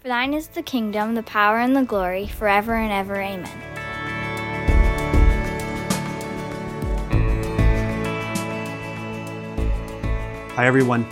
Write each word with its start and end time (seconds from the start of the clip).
For 0.00 0.08
thine 0.08 0.32
is 0.32 0.48
the 0.48 0.62
kingdom, 0.62 1.14
the 1.14 1.22
power, 1.22 1.58
and 1.58 1.76
the 1.76 1.82
glory, 1.82 2.26
forever 2.26 2.74
and 2.74 2.90
ever. 2.90 3.20
Amen. 3.20 3.44
Hi, 10.56 10.66
everyone. 10.66 11.06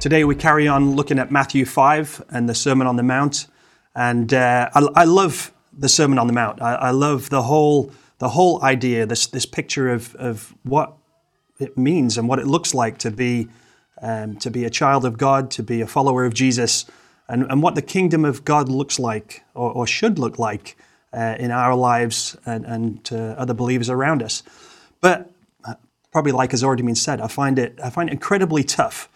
Today 0.00 0.24
we 0.24 0.34
carry 0.34 0.68
on 0.68 0.96
looking 0.96 1.18
at 1.18 1.30
Matthew 1.30 1.64
5 1.64 2.26
and 2.28 2.46
the 2.46 2.54
Sermon 2.54 2.86
on 2.86 2.96
the 2.96 3.02
Mount. 3.02 3.46
And 3.94 4.34
uh, 4.34 4.68
I, 4.74 4.86
I, 4.96 5.04
love 5.04 5.50
the 5.72 5.88
Sermon 5.88 6.18
on 6.18 6.26
the 6.26 6.34
Mount. 6.34 6.60
I, 6.60 6.74
I, 6.74 6.90
love 6.90 7.30
the 7.30 7.40
whole, 7.40 7.90
the 8.18 8.28
whole 8.28 8.62
idea, 8.62 9.06
this, 9.06 9.28
this 9.28 9.46
picture 9.46 9.88
of, 9.88 10.14
of 10.16 10.54
what 10.62 10.94
it 11.58 11.78
means 11.78 12.18
and 12.18 12.28
what 12.28 12.38
it 12.38 12.46
looks 12.46 12.74
like 12.74 12.98
to 12.98 13.10
be, 13.10 13.48
um, 14.02 14.36
to 14.40 14.50
be 14.50 14.66
a 14.66 14.70
child 14.70 15.06
of 15.06 15.16
God, 15.16 15.50
to 15.52 15.62
be 15.62 15.80
a 15.80 15.86
follower 15.86 16.26
of 16.26 16.34
Jesus, 16.34 16.84
and, 17.30 17.50
and 17.50 17.62
what 17.62 17.74
the 17.74 17.82
kingdom 17.82 18.24
of 18.24 18.44
God 18.44 18.68
looks 18.68 18.98
like 18.98 19.44
or, 19.54 19.72
or 19.72 19.86
should 19.86 20.18
look 20.18 20.38
like 20.38 20.76
uh, 21.12 21.36
in 21.38 21.50
our 21.50 21.74
lives 21.74 22.36
and, 22.44 22.64
and 22.66 23.04
to 23.04 23.38
other 23.38 23.54
believers 23.54 23.88
around 23.88 24.22
us. 24.22 24.42
But 25.00 25.30
probably 26.10 26.32
like 26.32 26.50
has 26.50 26.64
already 26.64 26.82
been 26.82 26.94
said, 26.94 27.20
I 27.20 27.28
find 27.28 27.58
it, 27.58 27.78
I 27.82 27.90
find 27.90 28.08
it 28.08 28.12
incredibly 28.12 28.64
tough. 28.64 29.08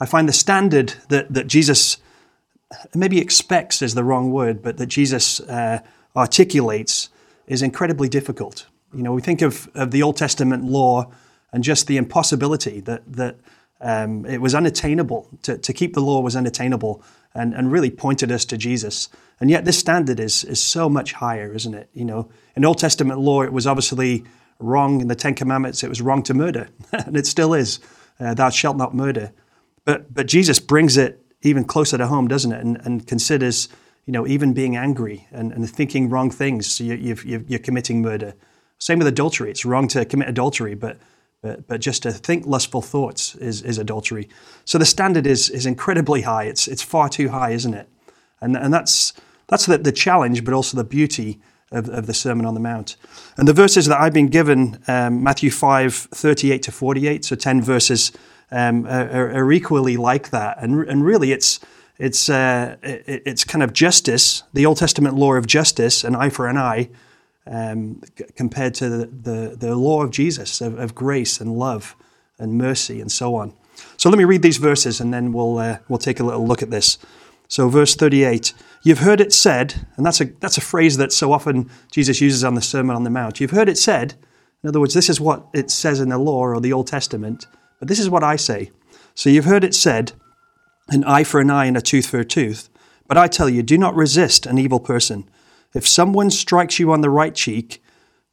I 0.00 0.06
find 0.06 0.28
the 0.28 0.32
standard 0.32 0.94
that, 1.08 1.32
that 1.32 1.46
Jesus 1.46 1.98
maybe 2.94 3.20
expects 3.20 3.82
is 3.82 3.94
the 3.94 4.04
wrong 4.04 4.30
word, 4.30 4.62
but 4.62 4.76
that 4.78 4.86
Jesus 4.86 5.40
uh, 5.40 5.80
articulates 6.16 7.08
is 7.46 7.62
incredibly 7.62 8.08
difficult. 8.08 8.66
You 8.94 9.02
know, 9.02 9.12
we 9.12 9.22
think 9.22 9.42
of, 9.42 9.68
of 9.74 9.90
the 9.90 10.02
Old 10.02 10.16
Testament 10.16 10.64
law 10.64 11.10
and 11.52 11.62
just 11.62 11.86
the 11.86 11.96
impossibility 11.96 12.80
that, 12.80 13.02
that 13.12 13.36
um, 13.80 14.26
it 14.26 14.40
was 14.40 14.54
unattainable, 14.54 15.28
to, 15.42 15.58
to 15.58 15.72
keep 15.72 15.94
the 15.94 16.00
law 16.00 16.20
was 16.20 16.36
unattainable 16.36 17.02
and, 17.34 17.54
and 17.54 17.70
really 17.70 17.90
pointed 17.90 18.32
us 18.32 18.44
to 18.46 18.56
Jesus. 18.56 19.08
And 19.40 19.50
yet 19.50 19.64
this 19.64 19.78
standard 19.78 20.20
is, 20.20 20.44
is 20.44 20.62
so 20.62 20.88
much 20.88 21.12
higher, 21.12 21.52
isn't 21.54 21.74
it? 21.74 21.88
You 21.94 22.04
know, 22.04 22.30
in 22.56 22.64
Old 22.64 22.78
Testament 22.78 23.20
law, 23.20 23.42
it 23.42 23.52
was 23.52 23.66
obviously 23.66 24.24
wrong 24.58 25.00
in 25.00 25.08
the 25.08 25.14
Ten 25.14 25.34
Commandments, 25.34 25.82
it 25.82 25.88
was 25.88 26.02
wrong 26.02 26.22
to 26.24 26.34
murder, 26.34 26.68
and 26.92 27.16
it 27.16 27.26
still 27.26 27.54
is. 27.54 27.80
Uh, 28.18 28.34
thou 28.34 28.50
shalt 28.50 28.76
not 28.76 28.94
murder. 28.94 29.32
But, 29.84 30.12
but 30.12 30.26
Jesus 30.26 30.58
brings 30.58 30.96
it 30.96 31.24
even 31.42 31.64
closer 31.64 31.96
to 31.96 32.06
home, 32.06 32.28
doesn't 32.28 32.52
it? 32.52 32.62
And, 32.62 32.78
and 32.84 33.06
considers, 33.06 33.68
you 34.04 34.12
know, 34.12 34.26
even 34.26 34.52
being 34.52 34.76
angry 34.76 35.26
and, 35.30 35.52
and 35.52 35.68
thinking 35.68 36.10
wrong 36.10 36.30
things, 36.30 36.66
so 36.66 36.84
you, 36.84 36.94
you've, 36.94 37.24
you're 37.24 37.58
committing 37.58 38.02
murder. 38.02 38.34
Same 38.78 38.98
with 38.98 39.08
adultery. 39.08 39.50
It's 39.50 39.64
wrong 39.64 39.88
to 39.88 40.04
commit 40.04 40.28
adultery, 40.28 40.74
but, 40.74 40.98
but, 41.42 41.66
but 41.66 41.80
just 41.80 42.02
to 42.02 42.12
think 42.12 42.46
lustful 42.46 42.82
thoughts 42.82 43.34
is, 43.36 43.62
is 43.62 43.78
adultery. 43.78 44.28
So 44.64 44.78
the 44.78 44.84
standard 44.84 45.26
is, 45.26 45.48
is 45.48 45.66
incredibly 45.66 46.22
high. 46.22 46.44
It's, 46.44 46.68
it's 46.68 46.82
far 46.82 47.08
too 47.08 47.30
high, 47.30 47.50
isn't 47.50 47.74
it? 47.74 47.88
And, 48.40 48.56
and 48.56 48.72
that's, 48.72 49.12
that's 49.48 49.66
the, 49.66 49.78
the 49.78 49.92
challenge, 49.92 50.44
but 50.44 50.54
also 50.54 50.76
the 50.76 50.84
beauty 50.84 51.40
of, 51.72 51.88
of 51.88 52.06
the 52.06 52.14
Sermon 52.14 52.44
on 52.44 52.54
the 52.54 52.60
Mount. 52.60 52.96
And 53.36 53.48
the 53.48 53.52
verses 53.52 53.86
that 53.86 54.00
I've 54.00 54.12
been 54.12 54.28
given, 54.28 54.78
um, 54.86 55.22
Matthew 55.22 55.50
5, 55.50 55.94
38 55.94 56.62
to 56.62 56.72
48, 56.72 57.24
so 57.24 57.36
10 57.36 57.62
verses, 57.62 58.12
um, 58.50 58.86
are, 58.86 59.30
are, 59.30 59.52
equally 59.52 59.96
like 59.96 60.30
that. 60.30 60.58
And, 60.60 60.88
and 60.88 61.04
really, 61.04 61.32
it's, 61.32 61.60
it's, 61.98 62.28
uh, 62.28 62.76
it, 62.82 63.22
it's 63.24 63.44
kind 63.44 63.62
of 63.62 63.72
justice, 63.72 64.42
the 64.52 64.66
Old 64.66 64.78
Testament 64.78 65.14
law 65.14 65.34
of 65.34 65.46
justice, 65.46 66.02
an 66.02 66.16
eye 66.16 66.30
for 66.30 66.48
an 66.48 66.56
eye, 66.56 66.90
um, 67.46 68.02
compared 68.36 68.74
to 68.74 68.88
the, 68.88 69.06
the, 69.06 69.56
the, 69.56 69.74
law 69.74 70.02
of 70.02 70.10
Jesus, 70.10 70.60
of, 70.60 70.78
of, 70.78 70.94
grace 70.94 71.40
and 71.40 71.56
love 71.56 71.96
and 72.38 72.58
mercy 72.58 73.00
and 73.00 73.10
so 73.10 73.34
on. 73.34 73.54
So 73.96 74.10
let 74.10 74.18
me 74.18 74.24
read 74.24 74.42
these 74.42 74.58
verses 74.58 75.00
and 75.00 75.12
then 75.12 75.32
we'll, 75.32 75.58
uh, 75.58 75.78
we'll 75.88 75.98
take 75.98 76.20
a 76.20 76.24
little 76.24 76.46
look 76.46 76.62
at 76.62 76.70
this. 76.70 76.98
So, 77.50 77.68
verse 77.68 77.96
38 77.96 78.54
You've 78.82 79.00
heard 79.00 79.20
it 79.20 79.32
said, 79.32 79.86
and 79.96 80.06
that's 80.06 80.20
a, 80.20 80.26
that's 80.38 80.56
a 80.56 80.62
phrase 80.62 80.96
that 80.98 81.12
so 81.12 81.32
often 81.32 81.68
Jesus 81.90 82.20
uses 82.20 82.44
on 82.44 82.54
the 82.54 82.62
Sermon 82.62 82.94
on 82.94 83.02
the 83.02 83.10
Mount. 83.10 83.40
You've 83.40 83.50
heard 83.50 83.68
it 83.68 83.76
said, 83.76 84.14
in 84.62 84.68
other 84.68 84.78
words, 84.78 84.94
this 84.94 85.10
is 85.10 85.20
what 85.20 85.48
it 85.52 85.68
says 85.70 86.00
in 86.00 86.10
the 86.10 86.18
law 86.18 86.44
or 86.44 86.60
the 86.60 86.72
Old 86.72 86.86
Testament, 86.86 87.48
but 87.80 87.88
this 87.88 87.98
is 87.98 88.08
what 88.08 88.22
I 88.22 88.36
say. 88.36 88.70
So, 89.16 89.28
you've 89.28 89.46
heard 89.46 89.64
it 89.64 89.74
said, 89.74 90.12
an 90.90 91.02
eye 91.04 91.24
for 91.24 91.40
an 91.40 91.50
eye 91.50 91.66
and 91.66 91.76
a 91.76 91.82
tooth 91.82 92.06
for 92.06 92.20
a 92.20 92.24
tooth. 92.24 92.68
But 93.08 93.18
I 93.18 93.26
tell 93.26 93.48
you, 93.48 93.64
do 93.64 93.76
not 93.76 93.96
resist 93.96 94.46
an 94.46 94.56
evil 94.56 94.78
person. 94.78 95.28
If 95.74 95.86
someone 95.86 96.30
strikes 96.30 96.78
you 96.78 96.92
on 96.92 97.00
the 97.00 97.10
right 97.10 97.34
cheek, 97.34 97.82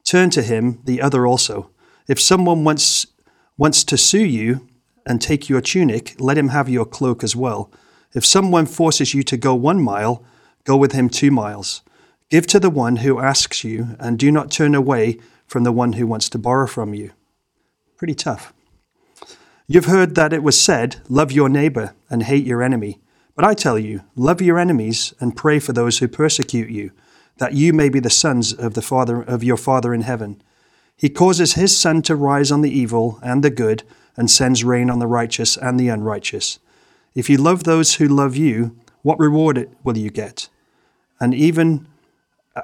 turn 0.04 0.30
to 0.30 0.42
him 0.42 0.80
the 0.84 1.00
other 1.00 1.26
also. 1.26 1.70
If 2.08 2.20
someone 2.20 2.64
wants, 2.64 3.06
wants 3.56 3.84
to 3.84 3.96
sue 3.96 4.24
you 4.24 4.66
and 5.06 5.20
take 5.20 5.48
your 5.48 5.60
tunic, 5.60 6.16
let 6.18 6.38
him 6.38 6.48
have 6.48 6.68
your 6.68 6.84
cloak 6.84 7.22
as 7.22 7.36
well. 7.36 7.70
If 8.14 8.24
someone 8.24 8.66
forces 8.66 9.14
you 9.14 9.22
to 9.24 9.36
go 9.36 9.54
one 9.54 9.80
mile, 9.80 10.24
go 10.64 10.76
with 10.76 10.92
him 10.92 11.08
two 11.08 11.30
miles. 11.30 11.82
Give 12.30 12.46
to 12.48 12.60
the 12.60 12.70
one 12.70 12.96
who 12.96 13.20
asks 13.20 13.64
you, 13.64 13.96
and 13.98 14.18
do 14.18 14.30
not 14.30 14.50
turn 14.50 14.74
away 14.74 15.18
from 15.46 15.64
the 15.64 15.72
one 15.72 15.94
who 15.94 16.06
wants 16.06 16.28
to 16.30 16.38
borrow 16.38 16.66
from 16.66 16.92
you. 16.92 17.12
Pretty 17.96 18.14
tough. 18.14 18.52
You've 19.66 19.86
heard 19.86 20.14
that 20.14 20.32
it 20.32 20.42
was 20.42 20.60
said, 20.60 20.96
Love 21.08 21.32
your 21.32 21.48
neighbor 21.48 21.94
and 22.10 22.22
hate 22.22 22.46
your 22.46 22.62
enemy. 22.62 23.00
But 23.34 23.44
I 23.44 23.54
tell 23.54 23.78
you, 23.78 24.02
love 24.16 24.42
your 24.42 24.58
enemies 24.58 25.14
and 25.20 25.36
pray 25.36 25.58
for 25.58 25.72
those 25.72 25.98
who 25.98 26.08
persecute 26.08 26.70
you, 26.70 26.90
that 27.38 27.54
you 27.54 27.72
may 27.72 27.88
be 27.88 28.00
the 28.00 28.10
sons 28.10 28.52
of 28.52 28.74
the 28.74 28.82
Father 28.82 29.22
of 29.22 29.42
your 29.42 29.56
Father 29.56 29.94
in 29.94 30.02
heaven. 30.02 30.42
He 30.96 31.08
causes 31.08 31.54
his 31.54 31.76
sun 31.76 32.02
to 32.02 32.16
rise 32.16 32.50
on 32.50 32.60
the 32.60 32.76
evil 32.76 33.18
and 33.22 33.42
the 33.42 33.50
good, 33.50 33.82
and 34.16 34.30
sends 34.30 34.64
rain 34.64 34.90
on 34.90 34.98
the 34.98 35.06
righteous 35.06 35.56
and 35.56 35.78
the 35.78 35.88
unrighteous. 35.88 36.58
If 37.14 37.30
you 37.30 37.38
love 37.38 37.64
those 37.64 37.94
who 37.94 38.08
love 38.08 38.36
you, 38.36 38.76
what 39.02 39.20
reward 39.20 39.70
will 39.84 39.96
you 39.96 40.10
get? 40.10 40.48
And 41.20 41.32
even 41.32 41.86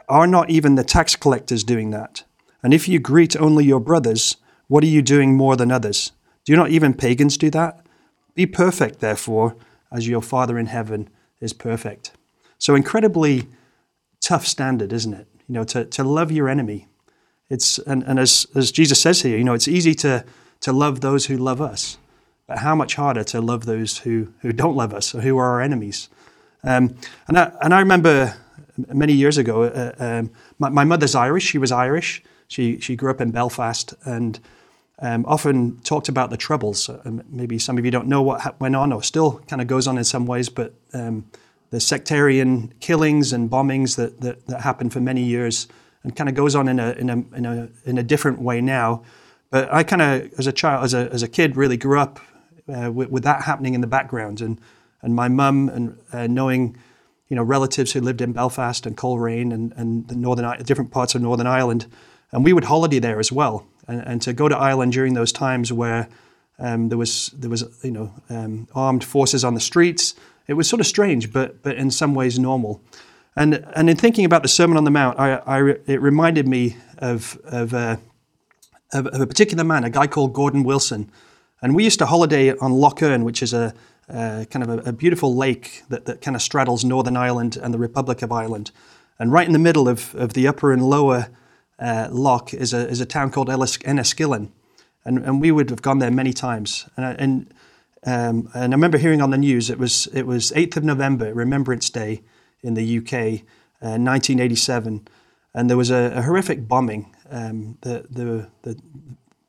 are 0.08 0.26
not 0.26 0.50
even 0.50 0.74
the 0.74 0.84
tax 0.84 1.14
collectors 1.14 1.62
doing 1.62 1.90
that? 1.90 2.24
And 2.62 2.74
if 2.74 2.88
you 2.88 2.98
greet 2.98 3.36
only 3.36 3.64
your 3.64 3.80
brothers, 3.80 4.36
what 4.66 4.82
are 4.82 4.88
you 4.88 5.02
doing 5.02 5.36
more 5.36 5.54
than 5.54 5.70
others? 5.70 6.12
Do 6.44 6.56
not 6.56 6.70
even 6.70 6.94
pagans 6.94 7.36
do 7.36 7.50
that? 7.50 7.86
Be 8.34 8.46
perfect, 8.46 8.98
therefore, 8.98 9.56
as 9.92 10.08
your 10.08 10.22
Father 10.22 10.58
in 10.58 10.66
heaven 10.66 11.08
is 11.40 11.52
perfect. 11.52 12.10
So 12.58 12.74
incredibly 12.74 13.46
tough 14.24 14.46
standard, 14.46 14.92
isn't 14.92 15.12
it? 15.12 15.28
You 15.48 15.54
know, 15.54 15.64
to, 15.64 15.84
to 15.84 16.02
love 16.02 16.32
your 16.32 16.48
enemy. 16.48 16.88
It's 17.50 17.78
and, 17.78 18.02
and 18.04 18.18
as, 18.18 18.46
as 18.54 18.72
Jesus 18.72 19.00
says 19.00 19.22
here, 19.22 19.36
you 19.36 19.44
know, 19.44 19.54
it's 19.54 19.68
easy 19.68 19.94
to, 19.96 20.24
to 20.60 20.72
love 20.72 21.00
those 21.00 21.26
who 21.26 21.36
love 21.36 21.60
us. 21.60 21.98
But 22.46 22.58
how 22.58 22.74
much 22.74 22.94
harder 22.94 23.24
to 23.24 23.40
love 23.40 23.66
those 23.66 23.98
who, 23.98 24.32
who 24.40 24.52
don't 24.52 24.76
love 24.76 24.92
us 24.92 25.14
or 25.14 25.20
who 25.20 25.38
are 25.38 25.52
our 25.52 25.60
enemies. 25.60 26.08
Um, 26.62 26.96
and, 27.28 27.38
I, 27.38 27.52
and 27.60 27.74
I 27.74 27.80
remember 27.80 28.34
many 28.76 29.12
years 29.12 29.38
ago, 29.38 29.64
uh, 29.64 29.92
um, 29.98 30.30
my, 30.58 30.68
my, 30.68 30.84
mother's 30.84 31.14
Irish. 31.14 31.44
She 31.44 31.58
was 31.58 31.70
Irish. 31.70 32.22
She, 32.48 32.80
she 32.80 32.96
grew 32.96 33.10
up 33.10 33.20
in 33.20 33.30
Belfast 33.30 33.94
and 34.04 34.40
um, 34.98 35.24
often 35.26 35.78
talked 35.80 36.08
about 36.08 36.30
the 36.30 36.36
troubles. 36.36 36.88
Uh, 36.88 37.20
maybe 37.28 37.58
some 37.58 37.78
of 37.78 37.84
you 37.84 37.90
don't 37.90 38.08
know 38.08 38.22
what 38.22 38.60
went 38.60 38.76
on 38.76 38.92
or 38.92 39.02
still 39.02 39.40
kind 39.48 39.60
of 39.60 39.68
goes 39.68 39.86
on 39.86 39.98
in 39.98 40.04
some 40.04 40.26
ways, 40.26 40.48
but 40.48 40.74
um, 40.92 41.26
the 41.74 41.80
sectarian 41.80 42.72
killings 42.78 43.32
and 43.32 43.50
bombings 43.50 43.96
that, 43.96 44.20
that, 44.20 44.46
that 44.46 44.60
happened 44.60 44.92
for 44.92 45.00
many 45.00 45.24
years 45.24 45.66
and 46.04 46.14
kind 46.14 46.28
of 46.28 46.36
goes 46.36 46.54
on 46.54 46.68
in 46.68 46.78
a, 46.78 46.92
in 46.92 47.10
a, 47.10 47.16
in 47.34 47.44
a, 47.44 47.68
in 47.84 47.98
a 47.98 48.02
different 48.04 48.40
way 48.40 48.60
now. 48.60 49.02
But 49.50 49.74
I 49.74 49.82
kind 49.82 50.00
of, 50.00 50.32
as 50.38 50.46
a 50.46 50.52
child, 50.52 50.84
as 50.84 50.94
a, 50.94 51.10
as 51.10 51.24
a 51.24 51.28
kid, 51.28 51.56
really 51.56 51.76
grew 51.76 51.98
up 51.98 52.20
uh, 52.72 52.92
with, 52.92 53.10
with, 53.10 53.24
that 53.24 53.42
happening 53.42 53.74
in 53.74 53.80
the 53.80 53.88
background. 53.88 54.40
And, 54.40 54.60
and 55.02 55.16
my 55.16 55.26
mum 55.26 55.68
and 55.68 55.98
uh, 56.12 56.28
knowing, 56.28 56.76
you 57.28 57.34
know, 57.34 57.42
relatives 57.42 57.90
who 57.90 58.00
lived 58.00 58.20
in 58.20 58.32
Belfast 58.32 58.86
and 58.86 58.96
Coleraine 58.96 59.50
and, 59.50 59.72
and 59.76 60.06
the 60.06 60.14
northern, 60.14 60.62
different 60.62 60.92
parts 60.92 61.16
of 61.16 61.22
Northern 61.22 61.48
Ireland. 61.48 61.86
And 62.30 62.44
we 62.44 62.52
would 62.52 62.64
holiday 62.64 63.00
there 63.00 63.18
as 63.18 63.32
well. 63.32 63.66
And, 63.88 64.00
and 64.06 64.22
to 64.22 64.32
go 64.32 64.48
to 64.48 64.56
Ireland 64.56 64.92
during 64.92 65.14
those 65.14 65.32
times 65.32 65.72
where 65.72 66.08
um, 66.60 66.88
there 66.88 66.98
was, 66.98 67.34
there 67.36 67.50
was 67.50 67.64
you 67.82 67.90
know, 67.90 68.12
um, 68.30 68.68
armed 68.76 69.02
forces 69.02 69.42
on 69.44 69.54
the 69.54 69.60
streets, 69.60 70.14
it 70.46 70.54
was 70.54 70.68
sort 70.68 70.80
of 70.80 70.86
strange, 70.86 71.32
but, 71.32 71.62
but 71.62 71.76
in 71.76 71.90
some 71.90 72.14
ways 72.14 72.38
normal. 72.38 72.82
And, 73.36 73.66
and 73.74 73.90
in 73.90 73.96
thinking 73.96 74.24
about 74.24 74.42
the 74.42 74.48
Sermon 74.48 74.76
on 74.76 74.84
the 74.84 74.90
Mount, 74.90 75.18
I, 75.18 75.36
I, 75.46 75.60
it 75.86 76.00
reminded 76.00 76.46
me 76.46 76.76
of, 76.98 77.38
of, 77.44 77.74
uh, 77.74 77.96
of, 78.92 79.06
of 79.08 79.20
a 79.20 79.26
particular 79.26 79.64
man, 79.64 79.84
a 79.84 79.90
guy 79.90 80.06
called 80.06 80.32
Gordon 80.32 80.62
Wilson. 80.62 81.10
And 81.60 81.74
we 81.74 81.84
used 81.84 81.98
to 81.98 82.06
holiday 82.06 82.56
on 82.56 82.72
Erne, 83.02 83.24
which 83.24 83.42
is 83.42 83.52
a, 83.52 83.74
kind 84.08 84.62
of 84.62 84.68
a, 84.68 84.90
a, 84.90 84.92
beautiful 84.92 85.34
lake 85.34 85.82
that, 85.88 86.04
that 86.04 86.20
kind 86.20 86.36
of 86.36 86.42
straddles 86.42 86.84
Northern 86.84 87.16
Ireland 87.16 87.56
and 87.56 87.72
the 87.72 87.78
Republic 87.78 88.22
of 88.22 88.30
Ireland. 88.30 88.70
And 89.18 89.32
right 89.32 89.46
in 89.46 89.52
the 89.52 89.58
middle 89.58 89.88
of, 89.88 90.14
of 90.14 90.34
the 90.34 90.46
upper 90.46 90.72
and 90.72 90.82
lower 90.82 91.28
uh, 91.78 92.08
loch 92.10 92.52
is 92.52 92.72
a, 92.74 92.88
is 92.88 93.00
a 93.00 93.06
town 93.06 93.30
called 93.30 93.48
Enniskillen. 93.48 94.50
And, 95.04 95.18
and 95.18 95.40
we 95.40 95.50
would 95.50 95.70
have 95.70 95.82
gone 95.82 95.98
there 95.98 96.10
many 96.10 96.32
times. 96.32 96.88
And, 96.96 97.18
and, 97.18 97.54
um, 98.04 98.50
and 98.54 98.72
I 98.72 98.76
remember 98.76 98.98
hearing 98.98 99.22
on 99.22 99.30
the 99.30 99.38
news, 99.38 99.70
it 99.70 99.78
was, 99.78 100.06
it 100.08 100.26
was 100.26 100.52
8th 100.52 100.76
of 100.76 100.84
November, 100.84 101.32
Remembrance 101.32 101.90
Day 101.90 102.22
in 102.62 102.74
the 102.74 102.98
UK, 102.98 103.42
uh, 103.82 103.96
1987. 103.98 105.06
And 105.54 105.70
there 105.70 105.76
was 105.76 105.90
a, 105.90 106.12
a 106.16 106.22
horrific 106.22 106.66
bombing. 106.68 107.14
Um, 107.30 107.78
the, 107.82 108.06
the, 108.10 108.50
the, 108.62 108.80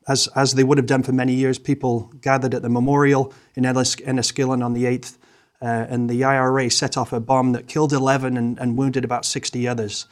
as, 0.08 0.28
as 0.36 0.54
they 0.54 0.64
would 0.64 0.78
have 0.78 0.86
done 0.86 1.02
for 1.02 1.12
many 1.12 1.34
years, 1.34 1.58
people 1.58 2.12
gathered 2.20 2.54
at 2.54 2.62
the 2.62 2.68
memorial 2.68 3.34
in 3.54 3.64
Enniskillen 3.64 4.64
on 4.64 4.72
the 4.72 4.84
8th 4.84 5.16
uh, 5.62 5.86
and 5.88 6.08
the 6.08 6.24
IRA 6.24 6.70
set 6.70 6.96
off 6.96 7.12
a 7.12 7.20
bomb 7.20 7.52
that 7.52 7.66
killed 7.66 7.92
11 7.92 8.36
and, 8.36 8.58
and 8.58 8.76
wounded 8.76 9.04
about 9.04 9.24
60 9.24 9.66
others. 9.66 10.06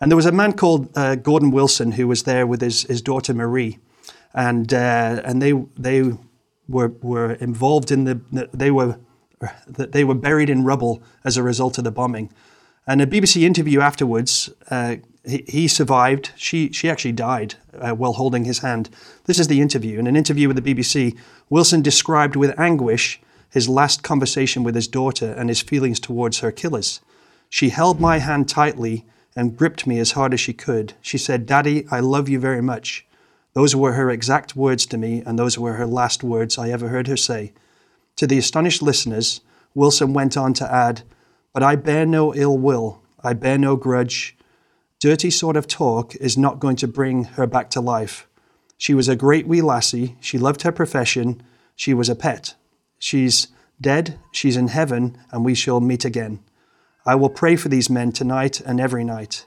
And 0.00 0.10
there 0.10 0.16
was 0.16 0.26
a 0.26 0.32
man 0.32 0.54
called 0.54 0.96
uh, 0.96 1.14
Gordon 1.16 1.50
Wilson 1.50 1.92
who 1.92 2.08
was 2.08 2.24
there 2.24 2.46
with 2.46 2.60
his, 2.60 2.82
his 2.82 3.02
daughter 3.02 3.34
Marie, 3.34 3.78
and 4.32 4.72
uh, 4.72 5.20
and 5.24 5.42
they 5.42 5.52
they 5.76 6.12
were 6.70 6.92
were 7.02 7.32
involved 7.34 7.90
in 7.90 8.04
the 8.04 8.48
they 8.52 8.70
were 8.70 8.98
that 9.66 9.92
they 9.92 10.04
were 10.04 10.14
buried 10.14 10.50
in 10.50 10.64
rubble 10.64 11.02
as 11.24 11.36
a 11.36 11.42
result 11.42 11.78
of 11.78 11.84
the 11.84 11.90
bombing. 11.90 12.30
And 12.86 13.00
a 13.00 13.06
BBC 13.06 13.42
interview 13.42 13.80
afterwards, 13.80 14.50
uh, 14.70 14.96
he, 15.24 15.44
he, 15.46 15.68
survived. 15.68 16.32
She 16.36 16.72
she 16.72 16.90
actually 16.90 17.12
died 17.12 17.54
uh, 17.78 17.92
while 17.92 18.14
holding 18.14 18.44
his 18.44 18.60
hand. 18.60 18.90
This 19.24 19.38
is 19.38 19.48
the 19.48 19.60
interview. 19.60 19.98
In 19.98 20.06
an 20.06 20.16
interview 20.16 20.48
with 20.48 20.62
the 20.62 20.74
BBC, 20.74 21.16
Wilson 21.48 21.82
described 21.82 22.36
with 22.36 22.58
anguish 22.58 23.20
his 23.50 23.68
last 23.68 24.02
conversation 24.02 24.62
with 24.62 24.74
his 24.74 24.88
daughter 24.88 25.32
and 25.32 25.48
his 25.48 25.60
feelings 25.60 26.00
towards 26.00 26.38
her 26.38 26.52
killers. 26.52 27.00
She 27.48 27.70
held 27.70 28.00
my 28.00 28.18
hand 28.18 28.48
tightly 28.48 29.04
and 29.36 29.56
gripped 29.56 29.86
me 29.86 29.98
as 29.98 30.12
hard 30.12 30.32
as 30.32 30.40
she 30.40 30.52
could. 30.52 30.94
She 31.00 31.18
said, 31.18 31.46
Daddy, 31.46 31.86
I 31.90 32.00
love 32.00 32.28
you 32.28 32.38
very 32.38 32.62
much. 32.62 33.04
Those 33.52 33.74
were 33.74 33.92
her 33.92 34.10
exact 34.10 34.54
words 34.54 34.86
to 34.86 34.98
me, 34.98 35.22
and 35.26 35.38
those 35.38 35.58
were 35.58 35.74
her 35.74 35.86
last 35.86 36.22
words 36.22 36.58
I 36.58 36.70
ever 36.70 36.88
heard 36.88 37.08
her 37.08 37.16
say. 37.16 37.52
To 38.16 38.26
the 38.26 38.38
astonished 38.38 38.82
listeners, 38.82 39.40
Wilson 39.74 40.12
went 40.12 40.36
on 40.36 40.52
to 40.54 40.72
add, 40.72 41.02
But 41.52 41.62
I 41.62 41.76
bear 41.76 42.06
no 42.06 42.34
ill 42.34 42.56
will, 42.56 43.02
I 43.22 43.32
bear 43.32 43.58
no 43.58 43.76
grudge. 43.76 44.36
Dirty 45.00 45.30
sort 45.30 45.56
of 45.56 45.66
talk 45.66 46.14
is 46.16 46.36
not 46.36 46.60
going 46.60 46.76
to 46.76 46.88
bring 46.88 47.24
her 47.24 47.46
back 47.46 47.70
to 47.70 47.80
life. 47.80 48.28
She 48.76 48.94
was 48.94 49.08
a 49.08 49.16
great 49.16 49.46
wee 49.46 49.62
lassie, 49.62 50.16
she 50.20 50.38
loved 50.38 50.62
her 50.62 50.72
profession, 50.72 51.42
she 51.74 51.94
was 51.94 52.08
a 52.08 52.14
pet. 52.14 52.54
She's 52.98 53.48
dead, 53.80 54.18
she's 54.32 54.56
in 54.56 54.68
heaven, 54.68 55.18
and 55.30 55.44
we 55.44 55.54
shall 55.54 55.80
meet 55.80 56.04
again. 56.04 56.40
I 57.06 57.14
will 57.14 57.30
pray 57.30 57.56
for 57.56 57.68
these 57.68 57.88
men 57.88 58.12
tonight 58.12 58.60
and 58.60 58.78
every 58.78 59.04
night. 59.04 59.46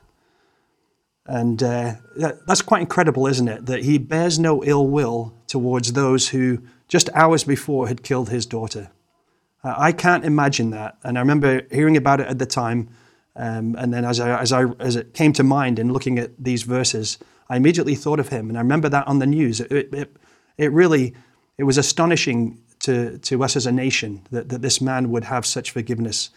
And 1.25 1.64
uh, 1.64 1.94
that's 2.16 2.62
quite 2.62 2.81
incredible, 2.81 3.28
isn't 3.28 3.48
it? 3.48 3.66
That 3.66 3.84
he 3.84 3.98
bears 3.98 4.38
no 4.38 4.64
ill 4.64 4.88
will 4.88 5.34
towards 5.48 5.94
those 5.94 6.30
who 6.30 6.62
just 6.88 7.10
hours 7.14 7.44
before 7.44 7.88
had 7.88 8.04
killed 8.04 8.30
his 8.30 8.46
daughter. 8.46 8.92
Uh, 9.64 9.74
I 9.78 9.92
can't 9.94 10.25
imagine 10.25 10.72
that. 10.72 10.98
And 11.04 11.18
I 11.18 11.22
remember 11.22 11.62
hearing 11.72 11.96
about 11.96 12.20
it 12.20 12.28
at 12.28 12.40
the 12.40 12.46
time. 12.46 12.90
Um, 13.36 13.75
and 13.80 13.94
then 13.94 14.04
as, 14.04 14.20
I, 14.20 14.40
as, 14.40 14.52
I, 14.52 14.66
as 14.80 14.96
it 14.96 15.14
came 15.14 15.31
to 15.34 15.44
mind 15.44 15.80
in 15.80 15.94
looking 15.94 16.20
at 16.20 16.31
these 16.38 16.64
verses, 16.64 17.18
I 17.50 17.56
immediately 17.56 17.96
thought 17.96 18.19
of 18.19 18.30
him. 18.30 18.50
And 18.50 18.58
I 18.58 18.62
remember 18.62 18.90
that 18.90 19.08
on 19.08 19.19
the 19.19 19.26
news. 19.26 19.62
It, 19.62 19.94
it, 19.94 20.18
it 20.58 20.72
really 20.72 21.14
it 21.58 21.64
was 21.64 21.78
astonishing 21.78 22.62
to, 22.80 23.18
to 23.19 23.44
us 23.44 23.56
as 23.56 23.66
a 23.66 23.72
nation 23.72 24.28
that, 24.31 24.50
that 24.50 24.62
this 24.62 24.81
man 24.81 25.10
would 25.12 25.24
have 25.24 25.46
such 25.46 25.72
forgiveness 25.72 26.31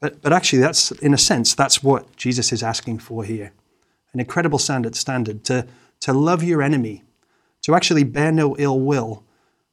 but, 0.00 0.22
but 0.22 0.32
actually, 0.32 0.60
that's 0.60 0.90
in 0.92 1.12
a 1.12 1.18
sense, 1.18 1.54
that's 1.54 1.82
what 1.82 2.16
Jesus 2.16 2.52
is 2.52 2.62
asking 2.62 3.00
for 3.00 3.22
here. 3.22 3.52
An 4.12 4.20
incredible 4.20 4.58
standard, 4.58 4.96
standard 4.96 5.44
to, 5.44 5.66
to 6.00 6.12
love 6.12 6.42
your 6.42 6.62
enemy, 6.62 7.04
to 7.62 7.74
actually 7.74 8.04
bear 8.04 8.32
no 8.32 8.56
ill 8.58 8.80
will 8.80 9.24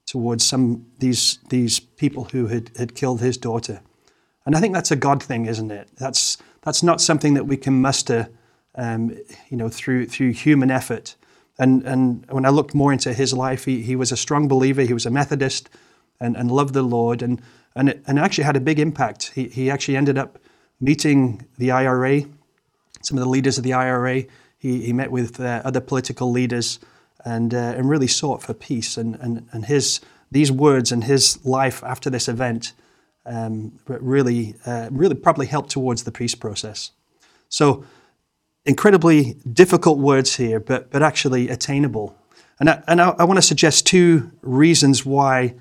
towards 0.06 0.46
some 0.46 0.86
these 1.00 1.40
these 1.50 1.80
people 1.80 2.26
who 2.26 2.48
had, 2.48 2.72
had 2.78 2.96
killed 2.96 3.22
his 3.22 3.38
daughter. 3.38 3.82
And 4.46 4.56
I 4.56 4.62
think 4.62 4.74
that's 4.74 4.92
a 4.92 4.96
God 4.96 5.22
thing, 5.22 5.46
isn't 5.46 5.72
it? 5.72 5.90
That's 5.98 6.38
that's 6.62 6.82
not 6.82 7.02
something 7.02 7.34
that 7.34 7.46
we 7.46 7.58
can 7.58 7.82
muster, 7.82 8.30
um, 8.76 9.12
you 9.50 9.58
know, 9.58 9.70
through 9.70 10.08
through 10.08 10.32
human 10.32 10.72
effort. 10.72 11.16
And 11.60 11.84
and 11.84 12.26
when 12.30 12.46
I 12.46 12.50
looked 12.50 12.74
more 12.74 12.94
into 12.94 13.14
his 13.14 13.34
life, 13.34 13.66
he, 13.66 13.82
he 13.82 13.96
was 13.96 14.12
a 14.12 14.18
strong 14.18 14.48
believer. 14.48 14.84
He 14.84 14.94
was 14.94 15.06
a 15.06 15.12
Methodist, 15.12 15.70
and, 16.20 16.38
and 16.38 16.50
loved 16.50 16.74
the 16.74 16.84
Lord. 16.84 17.22
And 17.22 17.42
and 17.76 17.90
it, 17.90 18.04
and 18.08 18.18
actually 18.18 18.46
had 18.46 18.56
a 18.56 18.62
big 18.62 18.80
impact. 18.80 19.34
He, 19.36 19.50
he 19.50 19.70
actually 19.70 19.98
ended 19.98 20.18
up 20.18 20.40
meeting 20.80 21.46
the 21.58 21.72
IRA, 21.72 22.24
some 23.02 23.18
of 23.18 23.24
the 23.24 23.30
leaders 23.30 23.58
of 23.58 23.64
the 23.64 23.74
IRA. 23.74 24.26
He, 24.58 24.82
he 24.82 24.94
met 24.94 25.12
with 25.12 25.40
uh, 25.40 25.62
other 25.64 25.82
political 25.82 26.32
leaders 26.32 26.80
and, 27.24 27.54
uh, 27.54 27.58
and 27.58 27.90
really 27.90 28.08
sought 28.08 28.42
for 28.42 28.54
peace. 28.54 28.98
And, 28.98 29.16
and, 29.16 29.48
and 29.52 29.66
his, 29.66 30.00
these 30.32 30.52
words 30.52 30.92
and 30.92 31.04
his 31.04 31.44
life 31.46 31.84
after 31.84 32.10
this 32.10 32.28
event 32.28 32.74
um, 33.26 33.80
really, 33.88 34.56
uh, 34.66 34.90
really 34.92 35.16
probably 35.16 35.48
helped 35.48 35.70
towards 35.70 36.04
the 36.04 36.12
peace 36.12 36.36
process. 36.36 36.92
So, 37.50 37.86
incredibly 38.66 39.38
difficult 39.52 39.98
words 39.98 40.36
here, 40.36 40.60
but, 40.60 40.92
but 40.92 41.02
actually 41.02 41.50
attainable. 41.50 42.16
And 42.60 42.70
I, 42.70 42.84
and 42.88 43.02
I, 43.02 43.10
I 43.20 43.24
want 43.24 43.38
to 43.38 43.42
suggest 43.42 43.86
two 43.86 44.32
reasons 44.42 45.06
why 45.06 45.56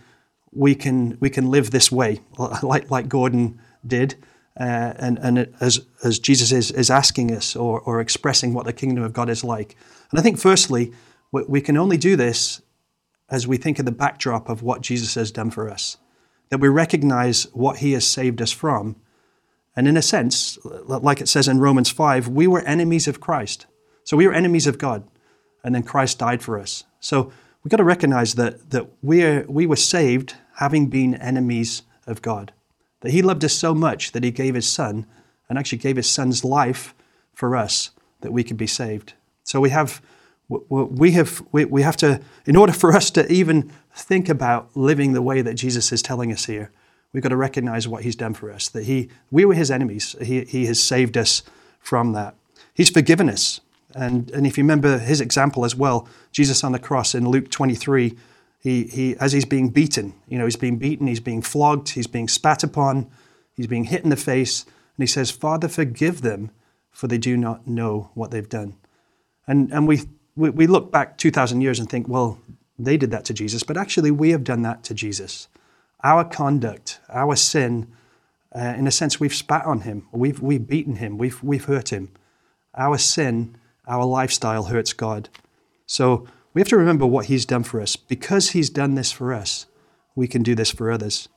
we 0.52 0.74
can 0.74 1.18
we 1.20 1.28
can 1.28 1.50
live 1.50 1.70
this 1.70 1.92
way, 1.92 2.20
like 2.62 2.90
like 2.90 3.08
Gordon 3.08 3.60
did, 3.86 4.16
uh, 4.58 4.94
and 4.96 5.18
and 5.18 5.54
as 5.60 5.80
as 6.02 6.18
Jesus 6.18 6.52
is 6.52 6.70
is 6.70 6.90
asking 6.90 7.34
us 7.34 7.56
or 7.56 7.80
or 7.80 8.00
expressing 8.00 8.54
what 8.54 8.64
the 8.64 8.72
kingdom 8.72 9.04
of 9.04 9.12
God 9.12 9.28
is 9.28 9.44
like. 9.44 9.76
And 10.10 10.20
I 10.20 10.22
think 10.22 10.38
firstly, 10.38 10.92
we, 11.32 11.42
we 11.48 11.60
can 11.60 11.76
only 11.76 11.96
do 11.96 12.16
this 12.16 12.62
as 13.28 13.46
we 13.46 13.56
think 13.56 13.78
of 13.78 13.84
the 13.84 13.92
backdrop 13.92 14.48
of 14.48 14.62
what 14.62 14.80
Jesus 14.80 15.14
has 15.14 15.32
done 15.32 15.50
for 15.50 15.68
us, 15.68 15.96
that 16.48 16.60
we 16.60 16.68
recognize 16.68 17.44
what 17.52 17.78
He 17.78 17.92
has 17.92 18.06
saved 18.06 18.40
us 18.40 18.52
from, 18.52 18.96
and 19.74 19.88
in 19.88 19.96
a 19.96 20.02
sense, 20.02 20.58
like 20.64 21.20
it 21.20 21.28
says 21.28 21.48
in 21.48 21.58
Romans 21.60 21.90
five, 21.90 22.28
we 22.28 22.46
were 22.46 22.62
enemies 22.62 23.08
of 23.08 23.20
Christ, 23.20 23.66
so 24.04 24.16
we 24.16 24.26
were 24.26 24.32
enemies 24.32 24.66
of 24.66 24.78
God, 24.78 25.02
and 25.64 25.74
then 25.74 25.82
Christ 25.82 26.18
died 26.18 26.42
for 26.42 26.58
us. 26.58 26.84
So 27.00 27.32
we've 27.62 27.70
got 27.70 27.78
to 27.78 27.84
recognize 27.84 28.34
that 28.34 28.70
that 28.70 28.88
we 29.02 29.22
are 29.24 29.44
we 29.48 29.66
were 29.66 29.76
saved 29.76 30.34
having 30.54 30.86
been 30.88 31.14
enemies 31.16 31.82
of 32.06 32.22
God. 32.22 32.52
That 33.06 33.12
He 33.12 33.22
loved 33.22 33.44
us 33.44 33.52
so 33.52 33.72
much 33.72 34.10
that 34.10 34.24
He 34.24 34.32
gave 34.32 34.56
His 34.56 34.66
Son, 34.66 35.06
and 35.48 35.56
actually 35.56 35.78
gave 35.78 35.94
His 35.94 36.10
Son's 36.10 36.44
life 36.44 36.92
for 37.32 37.54
us 37.54 37.90
that 38.22 38.32
we 38.32 38.42
could 38.42 38.56
be 38.56 38.66
saved. 38.66 39.12
So 39.44 39.60
we 39.60 39.70
have, 39.70 40.02
we 40.48 41.12
have, 41.12 41.40
we 41.52 41.82
have 41.82 41.96
to, 41.98 42.20
in 42.46 42.56
order 42.56 42.72
for 42.72 42.92
us 42.92 43.12
to 43.12 43.32
even 43.32 43.70
think 43.94 44.28
about 44.28 44.76
living 44.76 45.12
the 45.12 45.22
way 45.22 45.40
that 45.40 45.54
Jesus 45.54 45.92
is 45.92 46.02
telling 46.02 46.32
us 46.32 46.46
here, 46.46 46.72
we've 47.12 47.22
got 47.22 47.28
to 47.28 47.36
recognize 47.36 47.86
what 47.86 48.02
He's 48.02 48.16
done 48.16 48.34
for 48.34 48.50
us. 48.50 48.68
That 48.70 48.86
He, 48.86 49.08
we 49.30 49.44
were 49.44 49.54
His 49.54 49.70
enemies. 49.70 50.16
He, 50.20 50.42
he 50.42 50.66
has 50.66 50.82
saved 50.82 51.16
us 51.16 51.44
from 51.78 52.10
that. 52.14 52.34
He's 52.74 52.90
forgiven 52.90 53.30
us. 53.30 53.60
And, 53.94 54.32
and 54.32 54.48
if 54.48 54.58
you 54.58 54.64
remember 54.64 54.98
His 54.98 55.20
example 55.20 55.64
as 55.64 55.76
well, 55.76 56.08
Jesus 56.32 56.64
on 56.64 56.72
the 56.72 56.80
cross 56.80 57.14
in 57.14 57.28
Luke 57.28 57.52
23, 57.52 58.16
he, 58.66 58.82
he, 58.82 59.16
as 59.20 59.30
he's 59.30 59.44
being 59.44 59.68
beaten, 59.68 60.12
you 60.26 60.38
know, 60.38 60.44
he's 60.44 60.56
being 60.56 60.76
beaten, 60.76 61.06
he's 61.06 61.20
being 61.20 61.40
flogged, 61.40 61.90
he's 61.90 62.08
being 62.08 62.26
spat 62.26 62.64
upon, 62.64 63.08
he's 63.54 63.68
being 63.68 63.84
hit 63.84 64.02
in 64.02 64.10
the 64.10 64.16
face, 64.16 64.64
and 64.64 65.04
he 65.04 65.06
says, 65.06 65.30
Father, 65.30 65.68
forgive 65.68 66.22
them, 66.22 66.50
for 66.90 67.06
they 67.06 67.16
do 67.16 67.36
not 67.36 67.68
know 67.68 68.10
what 68.14 68.32
they've 68.32 68.48
done. 68.48 68.74
And, 69.46 69.72
and 69.72 69.86
we, 69.86 70.00
we, 70.34 70.50
we 70.50 70.66
look 70.66 70.90
back 70.90 71.16
2,000 71.16 71.60
years 71.60 71.78
and 71.78 71.88
think, 71.88 72.08
well, 72.08 72.40
they 72.76 72.96
did 72.96 73.12
that 73.12 73.24
to 73.26 73.34
Jesus, 73.34 73.62
but 73.62 73.76
actually 73.76 74.10
we 74.10 74.30
have 74.30 74.42
done 74.42 74.62
that 74.62 74.82
to 74.82 74.94
Jesus. 74.94 75.46
Our 76.02 76.24
conduct, 76.24 76.98
our 77.08 77.36
sin, 77.36 77.86
uh, 78.52 78.74
in 78.76 78.88
a 78.88 78.90
sense, 78.90 79.20
we've 79.20 79.32
spat 79.32 79.64
on 79.64 79.82
him, 79.82 80.08
we've, 80.10 80.42
we've 80.42 80.66
beaten 80.66 80.96
him, 80.96 81.18
we've, 81.18 81.40
we've 81.40 81.66
hurt 81.66 81.92
him. 81.92 82.10
Our 82.76 82.98
sin, 82.98 83.58
our 83.86 84.04
lifestyle 84.04 84.64
hurts 84.64 84.92
God. 84.92 85.28
So 85.86 86.26
we 86.56 86.62
have 86.62 86.68
to 86.68 86.78
remember 86.78 87.04
what 87.04 87.26
He's 87.26 87.44
done 87.44 87.64
for 87.64 87.82
us. 87.82 87.96
Because 87.96 88.52
He's 88.52 88.70
done 88.70 88.94
this 88.94 89.12
for 89.12 89.34
us, 89.34 89.66
we 90.14 90.26
can 90.26 90.42
do 90.42 90.54
this 90.54 90.70
for 90.70 90.90
others. 90.90 91.28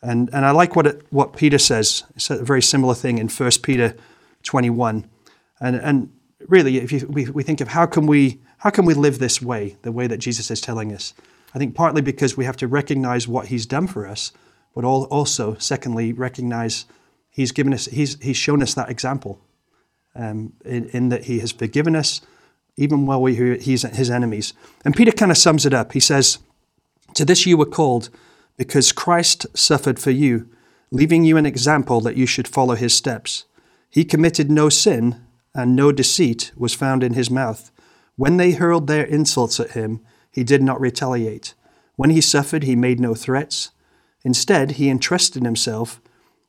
And, 0.00 0.30
and 0.32 0.46
I 0.46 0.50
like 0.50 0.74
what, 0.74 0.86
it, 0.86 1.02
what 1.10 1.36
Peter 1.36 1.58
says. 1.58 2.04
It's 2.16 2.30
a 2.30 2.42
very 2.42 2.62
similar 2.62 2.94
thing 2.94 3.18
in 3.18 3.28
1 3.28 3.50
Peter 3.62 3.94
21. 4.44 5.04
And, 5.60 5.76
and 5.76 6.10
really, 6.48 6.78
if 6.78 6.90
you, 6.90 7.06
we, 7.06 7.28
we 7.28 7.42
think 7.42 7.60
of 7.60 7.68
how 7.68 7.84
can, 7.84 8.06
we, 8.06 8.40
how 8.56 8.70
can 8.70 8.86
we 8.86 8.94
live 8.94 9.18
this 9.18 9.42
way, 9.42 9.76
the 9.82 9.92
way 9.92 10.06
that 10.06 10.16
Jesus 10.16 10.50
is 10.50 10.62
telling 10.62 10.90
us, 10.90 11.12
I 11.54 11.58
think 11.58 11.74
partly 11.74 12.00
because 12.00 12.38
we 12.38 12.46
have 12.46 12.56
to 12.56 12.66
recognize 12.66 13.28
what 13.28 13.48
He's 13.48 13.66
done 13.66 13.86
for 13.86 14.08
us, 14.08 14.32
but 14.74 14.84
also, 14.84 15.54
secondly, 15.56 16.14
recognize 16.14 16.86
He's 17.28 17.52
given 17.52 17.74
us, 17.74 17.84
He's, 17.84 18.18
he's 18.22 18.38
shown 18.38 18.62
us 18.62 18.72
that 18.72 18.88
example 18.88 19.38
um, 20.14 20.54
in, 20.64 20.86
in 20.86 21.08
that 21.10 21.24
He 21.24 21.40
has 21.40 21.52
forgiven 21.52 21.94
us 21.94 22.22
even 22.76 23.06
while 23.06 23.20
we 23.20 23.58
he's 23.58 23.82
his 23.82 24.10
enemies. 24.10 24.54
And 24.84 24.96
Peter 24.96 25.12
kind 25.12 25.30
of 25.30 25.38
sums 25.38 25.66
it 25.66 25.74
up. 25.74 25.92
He 25.92 26.00
says, 26.00 26.38
To 27.14 27.24
this 27.24 27.46
you 27.46 27.56
were 27.56 27.66
called, 27.66 28.10
because 28.56 28.92
Christ 28.92 29.46
suffered 29.54 29.98
for 29.98 30.10
you, 30.10 30.48
leaving 30.90 31.24
you 31.24 31.36
an 31.36 31.46
example 31.46 32.00
that 32.00 32.16
you 32.16 32.26
should 32.26 32.48
follow 32.48 32.74
his 32.74 32.94
steps. 32.94 33.44
He 33.90 34.04
committed 34.04 34.50
no 34.50 34.68
sin, 34.68 35.20
and 35.54 35.76
no 35.76 35.92
deceit 35.92 36.52
was 36.56 36.74
found 36.74 37.02
in 37.02 37.14
his 37.14 37.30
mouth. 37.30 37.70
When 38.16 38.36
they 38.36 38.52
hurled 38.52 38.86
their 38.86 39.04
insults 39.04 39.60
at 39.60 39.72
him, 39.72 40.00
he 40.30 40.44
did 40.44 40.62
not 40.62 40.80
retaliate. 40.80 41.54
When 41.96 42.10
he 42.10 42.20
suffered, 42.20 42.62
he 42.62 42.76
made 42.76 43.00
no 43.00 43.14
threats. 43.14 43.70
Instead, 44.24 44.72
he 44.72 44.88
entrusted 44.88 45.44
himself 45.44 46.00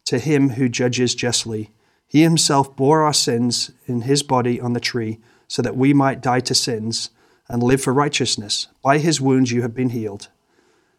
to 0.06 0.20
him 0.20 0.52
who 0.52 0.70
judges 0.70 1.16
justly. 1.16 1.72
He 2.08 2.22
himself 2.22 2.76
bore 2.76 3.02
our 3.02 3.14
sins 3.14 3.72
in 3.86 4.02
his 4.02 4.24
body 4.24 4.60
on 4.62 4.74
the 4.74 4.80
tree 4.80 5.20
so 5.48 5.62
that 5.62 5.78
we 5.78 5.94
might 5.94 6.22
die 6.22 6.40
to 6.42 6.56
sins 6.56 7.10
and 7.48 7.62
live 7.62 7.82
for 7.82 7.94
righteousness. 7.94 8.68
By 8.82 8.98
his 8.98 9.22
wounds 9.22 9.52
you 9.52 9.62
have 9.62 9.76
been 9.76 9.90
healed. 9.90 10.30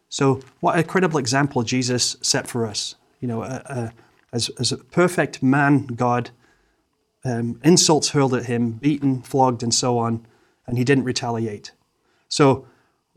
So, 0.09 0.41
what 0.59 0.77
a 0.77 0.83
credible 0.83 1.17
example 1.17 1.63
Jesus 1.63 2.15
set 2.21 2.47
for 2.47 2.65
us. 2.65 2.95
You 3.19 3.27
know, 3.27 3.43
a, 3.43 3.61
a, 3.65 3.93
as, 4.31 4.49
as 4.59 4.71
a 4.71 4.77
perfect 4.77 5.41
man, 5.41 5.87
God, 5.87 6.29
um, 7.23 7.59
insults 7.63 8.09
hurled 8.09 8.33
at 8.33 8.45
him, 8.45 8.71
beaten, 8.73 9.21
flogged, 9.23 9.63
and 9.63 9.73
so 9.73 9.97
on, 9.97 10.25
and 10.67 10.77
he 10.77 10.83
didn't 10.83 11.05
retaliate. 11.05 11.71
So 12.27 12.67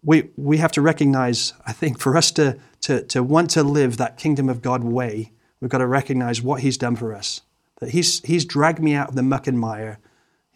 we, 0.02 0.30
we 0.37 0.58
have 0.58 0.73
to 0.73 0.80
recognize, 0.80 1.52
I 1.66 1.73
think, 1.73 1.99
for 1.99 2.16
us 2.16 2.30
to, 2.32 2.58
to, 2.82 3.02
to 3.04 3.23
want 3.23 3.50
to 3.50 3.62
live 3.62 3.97
that 3.97 4.16
kingdom 4.16 4.49
of 4.49 4.62
God 4.62 4.85
way, 4.85 5.32
we've 5.61 5.70
got 5.70 5.78
to 5.78 5.87
recognize 5.87 6.40
what 6.40 6.61
he's 6.61 6.78
done 6.78 6.97
for 6.97 7.14
us. 7.14 7.42
That 7.80 7.90
he's, 7.90 8.20
he's 8.23 8.44
dragged 8.44 8.80
me 8.80 8.94
out 8.94 9.08
of 9.08 9.14
the 9.14 9.23
muck 9.23 9.47
and 9.47 9.58
mire, 9.58 9.99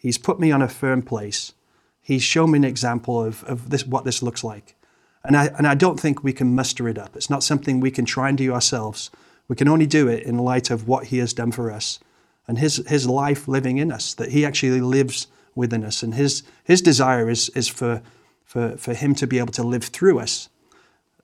he's 0.03 0.19
put 0.19 0.39
me 0.39 0.51
on 0.51 0.61
a 0.61 0.67
firm 0.67 1.01
place, 1.01 1.53
he's 2.01 2.21
shown 2.21 2.51
me 2.51 2.57
an 2.57 2.63
example 2.65 3.23
of, 3.23 3.43
of 3.45 3.71
this, 3.71 3.87
what 3.87 4.03
this 4.03 4.21
looks 4.21 4.43
like. 4.43 4.75
And 5.23 5.37
I, 5.37 5.45
and 5.57 5.65
I 5.65 5.73
don't 5.73 5.99
think 5.99 6.23
we 6.23 6.33
can 6.33 6.53
muster 6.53 6.89
it 6.89 6.97
up. 6.97 7.15
It's 7.15 7.29
not 7.29 7.43
something 7.43 7.79
we 7.79 7.89
can 7.89 8.03
try 8.03 8.27
and 8.27 8.37
do 8.37 8.53
ourselves. 8.53 9.09
We 9.47 9.55
can 9.55 9.69
only 9.69 9.87
do 9.87 10.09
it 10.09 10.23
in 10.23 10.37
light 10.37 10.69
of 10.69 10.87
what 10.87 11.05
he 11.05 11.19
has 11.19 11.33
done 11.33 11.53
for 11.53 11.71
us 11.71 11.99
and 12.45 12.59
his, 12.59 12.83
his 12.87 13.07
life 13.07 13.47
living 13.47 13.77
in 13.77 13.89
us, 13.89 14.13
that 14.15 14.31
he 14.31 14.45
actually 14.45 14.81
lives 14.81 15.27
within 15.55 15.85
us. 15.85 16.03
And 16.03 16.13
his, 16.13 16.43
his 16.65 16.81
desire 16.81 17.29
is, 17.29 17.47
is 17.49 17.69
for, 17.69 18.01
for, 18.43 18.75
for 18.75 18.93
him 18.93 19.15
to 19.15 19.25
be 19.25 19.39
able 19.39 19.53
to 19.53 19.63
live 19.63 19.85
through 19.85 20.19
us. 20.19 20.49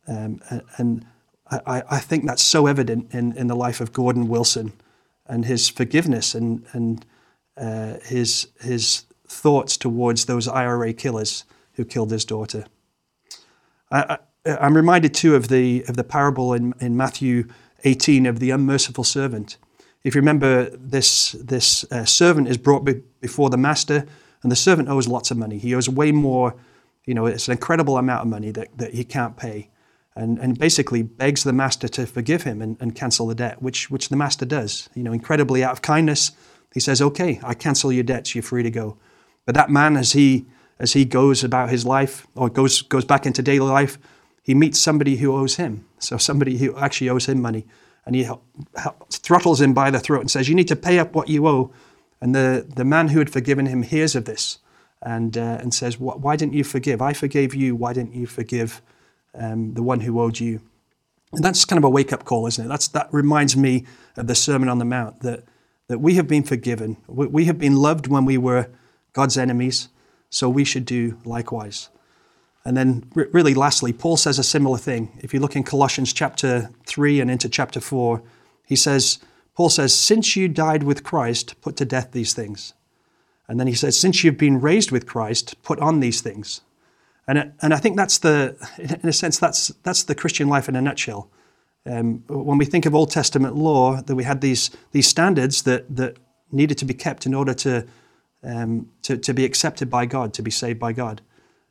Um, 0.07 0.41
and 0.77 1.05
I, 1.51 1.83
I 1.89 1.99
think 1.99 2.25
that's 2.25 2.43
so 2.43 2.67
evident 2.67 3.13
in, 3.13 3.35
in 3.35 3.47
the 3.47 3.55
life 3.55 3.81
of 3.81 3.91
Gordon 3.91 4.29
Wilson 4.29 4.71
and 5.27 5.43
his 5.43 5.67
forgiveness 5.67 6.33
and, 6.33 6.65
and 6.71 7.05
uh, 7.59 7.99
his, 8.03 8.47
his 8.61 9.05
thoughts 9.27 9.77
towards 9.77 10.25
those 10.25 10.47
IRA 10.47 10.93
killers 10.93 11.43
who 11.73 11.85
killed 11.85 12.11
his 12.11 12.25
daughter. 12.25 12.65
I, 13.91 14.17
am 14.45 14.75
reminded 14.75 15.13
too 15.13 15.35
of 15.35 15.47
the, 15.47 15.83
of 15.87 15.95
the 15.95 16.03
parable 16.03 16.53
in, 16.53 16.73
in 16.79 16.95
Matthew 16.95 17.47
18 17.83 18.25
of 18.25 18.39
the 18.39 18.51
unmerciful 18.51 19.03
servant. 19.03 19.57
If 20.03 20.15
you 20.15 20.21
remember, 20.21 20.69
this, 20.71 21.33
this 21.33 21.83
uh, 21.91 22.05
servant 22.05 22.47
is 22.47 22.57
brought 22.57 22.85
be- 22.85 23.01
before 23.19 23.49
the 23.49 23.57
master, 23.57 24.05
and 24.41 24.51
the 24.51 24.55
servant 24.55 24.87
owes 24.87 25.07
lots 25.07 25.31
of 25.31 25.37
money. 25.37 25.57
He 25.57 25.75
owes 25.75 25.89
way 25.89 26.11
more, 26.11 26.55
you 27.05 27.13
know, 27.13 27.25
it's 27.25 27.47
an 27.47 27.53
incredible 27.53 27.97
amount 27.97 28.21
of 28.21 28.27
money 28.27 28.51
that, 28.51 28.77
that 28.77 28.93
he 28.93 29.03
can't 29.03 29.35
pay. 29.35 29.69
And, 30.15 30.37
and 30.39 30.57
basically 30.57 31.01
begs 31.01 31.43
the 31.43 31.53
master 31.53 31.87
to 31.89 32.05
forgive 32.05 32.43
him 32.43 32.61
and, 32.61 32.77
and 32.81 32.95
cancel 32.95 33.27
the 33.27 33.35
debt, 33.35 33.61
which, 33.61 33.89
which 33.89 34.09
the 34.09 34.17
master 34.17 34.45
does. 34.45 34.89
You 34.93 35.03
know, 35.03 35.13
incredibly 35.13 35.63
out 35.63 35.71
of 35.71 35.81
kindness, 35.81 36.31
he 36.73 36.79
says, 36.79 37.01
Okay, 37.01 37.39
I 37.43 37.53
cancel 37.53 37.91
your 37.91 38.03
debts, 38.03 38.35
you're 38.35 38.43
free 38.43 38.63
to 38.63 38.71
go. 38.71 38.97
But 39.45 39.55
that 39.55 39.69
man, 39.69 39.97
as 39.97 40.13
he, 40.13 40.45
as 40.79 40.93
he 40.93 41.05
goes 41.05 41.43
about 41.43 41.69
his 41.69 41.85
life 41.85 42.27
or 42.35 42.49
goes, 42.49 42.81
goes 42.81 43.05
back 43.05 43.25
into 43.25 43.41
daily 43.41 43.67
life, 43.67 43.97
he 44.43 44.53
meets 44.53 44.79
somebody 44.79 45.17
who 45.17 45.35
owes 45.35 45.55
him. 45.55 45.85
So 45.99 46.17
somebody 46.17 46.57
who 46.57 46.77
actually 46.77 47.09
owes 47.09 47.27
him 47.27 47.41
money 47.41 47.65
and 48.05 48.15
he 48.15 48.27
throttles 49.11 49.61
him 49.61 49.73
by 49.73 49.91
the 49.91 49.99
throat 49.99 50.21
and 50.21 50.31
says, 50.31 50.49
You 50.49 50.55
need 50.55 50.67
to 50.69 50.75
pay 50.75 50.99
up 50.99 51.13
what 51.13 51.29
you 51.29 51.47
owe. 51.47 51.71
And 52.21 52.33
the, 52.35 52.65
the 52.67 52.85
man 52.85 53.09
who 53.09 53.19
had 53.19 53.29
forgiven 53.29 53.67
him 53.67 53.83
hears 53.83 54.15
of 54.15 54.25
this 54.25 54.59
and, 55.01 55.37
uh, 55.37 55.59
and 55.61 55.73
says, 55.73 55.99
Why 55.99 56.35
didn't 56.35 56.53
you 56.53 56.63
forgive? 56.63 57.01
I 57.01 57.13
forgave 57.13 57.53
you. 57.53 57.75
Why 57.75 57.93
didn't 57.93 58.15
you 58.15 58.25
forgive 58.25 58.81
um, 59.35 59.73
the 59.73 59.83
one 59.83 60.01
who 60.01 60.19
owed 60.19 60.39
you? 60.39 60.61
And 61.31 61.43
that's 61.43 61.65
kind 61.65 61.77
of 61.77 61.83
a 61.83 61.89
wake 61.89 62.11
up 62.11 62.25
call, 62.25 62.47
isn't 62.47 62.65
it? 62.65 62.67
That's, 62.67 62.87
that 62.89 63.09
reminds 63.11 63.55
me 63.55 63.85
of 64.17 64.27
the 64.27 64.35
Sermon 64.35 64.69
on 64.69 64.79
the 64.79 64.85
Mount 64.85 65.21
that, 65.21 65.43
that 65.89 65.99
we 65.99 66.13
have 66.13 66.27
been 66.27 66.43
forgiven. 66.43 66.97
We, 67.07 67.45
have 67.45 67.57
been 67.57 67.75
loved 67.75 68.07
when 68.07 68.23
we 68.23 68.37
were 68.37 68.69
God's 69.13 69.37
enemies, 69.37 69.89
so 70.29 70.47
we 70.47 70.63
should 70.63 70.85
do 70.85 71.17
likewise. 71.25 71.89
And 72.63 72.77
then, 72.77 73.09
really, 73.15 73.55
lastly, 73.55 73.91
Paul 73.91 74.15
says 74.15 74.37
a 74.37 74.43
similar 74.43 74.77
thing. 74.77 75.11
If 75.19 75.33
you 75.33 75.39
look 75.39 75.55
in 75.55 75.63
Colossians 75.63 76.13
chapter 76.13 76.69
3 76.85 77.19
and 77.19 77.31
into 77.31 77.49
chapter 77.49 77.81
4, 77.81 78.21
he 78.65 78.75
says, 78.75 79.17
Paul 79.55 79.69
says, 79.69 79.95
Since 79.95 80.35
you 80.35 80.47
died 80.47 80.83
with 80.83 81.03
Christ, 81.03 81.59
put 81.59 81.75
to 81.77 81.85
death 81.85 82.11
these 82.11 82.33
things. 82.33 82.73
And 83.47 83.59
then 83.59 83.65
he 83.65 83.73
says, 83.73 83.99
Since 83.99 84.23
you've 84.23 84.37
been 84.37 84.61
raised 84.61 84.91
with 84.91 85.07
Christ, 85.07 85.55
put 85.63 85.79
on 85.79 86.01
these 86.01 86.21
things. 86.21 86.61
And, 87.27 87.53
and 87.63 87.73
I 87.73 87.77
think 87.77 87.97
that's 87.97 88.19
the, 88.19 88.55
in 88.77 89.09
a 89.09 89.13
sense, 89.13 89.39
that's, 89.39 89.69
that's 89.81 90.03
the 90.03 90.15
Christian 90.15 90.47
life 90.47 90.69
in 90.69 90.75
a 90.75 90.81
nutshell. 90.81 91.31
Um, 91.89 92.23
when 92.27 92.59
we 92.59 92.65
think 92.65 92.85
of 92.85 92.93
Old 92.93 93.09
Testament 93.09 93.55
law, 93.55 93.99
that 93.99 94.15
we 94.15 94.23
had 94.23 94.41
these, 94.41 94.69
these 94.91 95.07
standards 95.07 95.63
that, 95.63 95.95
that 95.95 96.17
needed 96.51 96.77
to 96.77 96.85
be 96.85 96.93
kept 96.93 97.25
in 97.25 97.33
order 97.33 97.53
to, 97.55 97.87
um, 98.43 98.91
to, 99.01 99.17
to 99.17 99.33
be 99.33 99.43
accepted 99.43 99.89
by 99.89 100.05
God, 100.05 100.31
to 100.35 100.43
be 100.43 100.51
saved 100.51 100.79
by 100.79 100.93
God. 100.93 101.21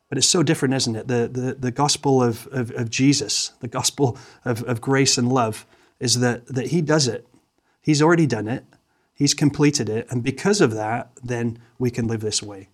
But 0.09 0.19
it's 0.19 0.27
so 0.27 0.43
different, 0.43 0.75
isn't 0.75 0.97
it? 0.97 1.07
The, 1.07 1.29
the, 1.31 1.55
the 1.55 1.71
gospel 1.71 2.21
of, 2.21 2.49
of, 2.49 2.73
of 2.73 2.91
Jesus, 2.91 3.53
the 3.61 3.69
gospel 3.69 4.19
of, 4.45 4.65
of 4.65 4.81
grace 4.81 5.19
and 5.19 5.33
love, 5.33 5.65
is 6.01 6.19
that, 6.19 6.47
that 6.47 6.69
He 6.69 6.81
does 6.83 7.07
it. 7.07 7.25
He's 7.81 8.03
already 8.03 8.27
done 8.27 8.49
it, 8.49 8.65
He's 9.15 9.35
completed 9.35 9.89
it. 9.89 10.07
And 10.11 10.25
because 10.25 10.61
of 10.61 10.75
that, 10.75 11.13
then 11.23 11.61
we 11.79 11.91
can 11.93 12.09
live 12.09 12.23
this 12.23 12.43
way. 12.43 12.71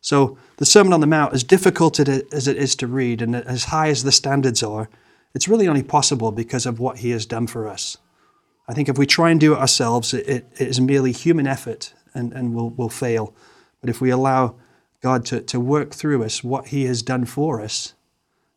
So 0.00 0.38
the 0.56 0.66
Sermon 0.66 0.92
on 0.92 1.00
the 1.00 1.06
Mount, 1.06 1.34
as 1.34 1.44
difficult 1.44 2.00
as 2.00 2.48
it 2.48 2.56
is 2.56 2.74
to 2.76 2.86
read 2.88 3.22
and 3.22 3.36
as 3.36 3.64
high 3.64 3.90
as 3.90 4.02
the 4.02 4.12
standards 4.12 4.62
are, 4.62 4.88
it's 5.34 5.48
really 5.48 5.68
only 5.68 5.82
possible 5.82 6.32
because 6.32 6.66
of 6.66 6.80
what 6.80 6.98
He 6.98 7.10
has 7.10 7.26
done 7.26 7.46
for 7.46 7.68
us. 7.68 7.96
I 8.68 8.74
think 8.74 8.88
if 8.88 8.98
we 8.98 9.06
try 9.06 9.30
and 9.30 9.40
do 9.40 9.54
it 9.54 9.58
ourselves, 9.58 10.14
it, 10.14 10.28
it 10.28 10.60
is 10.60 10.80
merely 10.80 11.12
human 11.12 11.46
effort 11.46 11.92
and, 12.14 12.32
and 12.32 12.54
we'll, 12.54 12.70
we'll 12.70 12.88
fail. 12.88 13.34
But 13.80 13.90
if 13.90 14.00
we 14.00 14.10
allow 14.10 14.56
God 15.00 15.24
to, 15.26 15.40
to 15.40 15.58
work 15.58 15.92
through 15.92 16.22
us 16.24 16.44
what 16.44 16.68
He 16.68 16.84
has 16.84 17.02
done 17.02 17.24
for 17.24 17.60
us, 17.60 17.94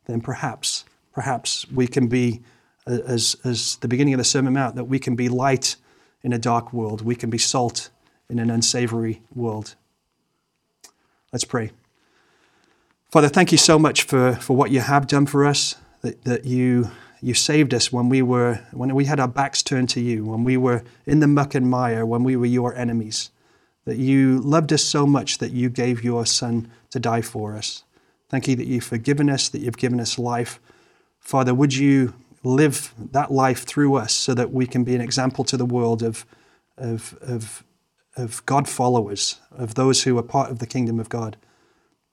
then 0.06 0.20
perhaps, 0.20 0.84
perhaps 1.12 1.68
we 1.70 1.86
can 1.86 2.06
be, 2.06 2.42
as, 2.86 3.36
as 3.44 3.76
the 3.76 3.88
beginning 3.88 4.14
of 4.14 4.18
the 4.18 4.24
Sermon 4.24 4.52
Mount, 4.52 4.76
that 4.76 4.84
we 4.84 4.98
can 4.98 5.16
be 5.16 5.28
light 5.28 5.76
in 6.22 6.32
a 6.32 6.38
dark 6.38 6.72
world. 6.72 7.02
We 7.02 7.16
can 7.16 7.30
be 7.30 7.38
salt 7.38 7.90
in 8.28 8.38
an 8.38 8.50
unsavory 8.50 9.22
world. 9.34 9.74
Let's 11.32 11.44
pray. 11.44 11.70
Father, 13.10 13.28
thank 13.28 13.52
you 13.52 13.58
so 13.58 13.78
much 13.78 14.02
for, 14.02 14.34
for 14.34 14.56
what 14.56 14.70
you 14.70 14.80
have 14.80 15.06
done 15.06 15.26
for 15.26 15.46
us, 15.46 15.76
that, 16.04 16.24
that 16.24 16.44
you, 16.44 16.90
you 17.20 17.34
saved 17.34 17.74
us 17.74 17.92
when 17.92 18.08
we, 18.08 18.22
were, 18.22 18.60
when 18.72 18.94
we 18.94 19.06
had 19.06 19.18
our 19.18 19.28
backs 19.28 19.62
turned 19.62 19.88
to 19.90 20.00
you, 20.00 20.24
when 20.24 20.44
we 20.44 20.56
were 20.56 20.84
in 21.04 21.20
the 21.20 21.26
muck 21.26 21.54
and 21.54 21.68
mire, 21.68 22.06
when 22.06 22.22
we 22.22 22.36
were 22.36 22.46
your 22.46 22.74
enemies 22.76 23.30
that 23.84 23.98
you 23.98 24.40
loved 24.40 24.72
us 24.72 24.82
so 24.82 25.06
much 25.06 25.38
that 25.38 25.52
you 25.52 25.68
gave 25.68 26.02
your 26.02 26.24
Son 26.26 26.70
to 26.90 26.98
die 26.98 27.20
for 27.20 27.56
us. 27.56 27.84
Thank 28.28 28.48
you 28.48 28.56
that 28.56 28.66
you've 28.66 28.84
forgiven 28.84 29.28
us, 29.28 29.48
that 29.50 29.60
you've 29.60 29.76
given 29.76 30.00
us 30.00 30.18
life. 30.18 30.58
Father, 31.20 31.54
would 31.54 31.74
you 31.74 32.14
live 32.42 32.92
that 33.12 33.30
life 33.30 33.64
through 33.64 33.94
us 33.94 34.14
so 34.14 34.34
that 34.34 34.52
we 34.52 34.66
can 34.66 34.84
be 34.84 34.94
an 34.94 35.00
example 35.00 35.44
to 35.44 35.56
the 35.56 35.66
world 35.66 36.02
of, 36.02 36.24
of, 36.76 37.16
of, 37.20 37.64
of 38.16 38.44
God 38.46 38.68
followers, 38.68 39.40
of 39.50 39.74
those 39.74 40.02
who 40.02 40.18
are 40.18 40.22
part 40.22 40.50
of 40.50 40.58
the 40.58 40.66
kingdom 40.66 40.98
of 40.98 41.08
God? 41.08 41.36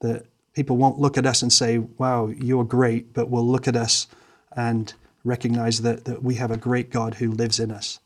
That 0.02 0.26
people 0.54 0.78
won't 0.78 1.00
look 1.00 1.18
at 1.18 1.26
us 1.26 1.42
and 1.42 1.52
say, 1.52 1.78
wow, 1.78 2.28
you're 2.28 2.64
great, 2.64 3.14
but 3.14 3.30
will 3.30 3.46
look 3.46 3.68
at 3.68 3.76
us 3.76 4.08
and 4.56 4.94
recognize 5.24 5.82
that, 5.82 6.06
that 6.06 6.24
we 6.24 6.36
have 6.36 6.52
a 6.52 6.58
great 6.58 6.90
God 6.90 7.16
who 7.16 7.32
lives 7.32 7.60
in 7.60 7.72
us. 7.72 8.00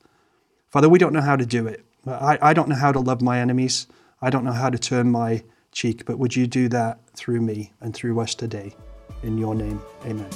Father, 0.70 0.90
we 0.90 1.00
don't 1.00 1.14
know 1.14 1.22
how 1.22 1.36
to 1.36 1.46
do 1.46 1.68
it. 1.68 1.86
I, 2.06 2.38
I 2.42 2.54
don't 2.54 2.70
know 2.70 2.76
how 2.76 2.92
to 2.92 3.00
love 3.00 3.22
my 3.22 3.40
enemies. 3.40 3.88
I 4.22 4.30
don't 4.30 4.44
know 4.44 4.52
how 4.52 4.70
to 4.70 4.78
turn 4.78 5.12
my 5.12 5.44
cheek, 5.72 6.06
but 6.06 6.20
would 6.20 6.36
you 6.36 6.48
do 6.48 6.68
that 6.70 7.00
through 7.14 7.42
me 7.42 7.74
and 7.82 7.94
through 7.94 8.20
us 8.20 8.36
today? 8.36 8.76
In 9.24 9.38
your 9.38 9.56
name, 9.56 9.82
amen. 10.06 10.30